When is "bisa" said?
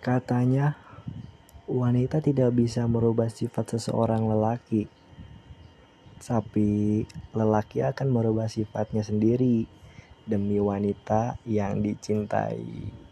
2.56-2.88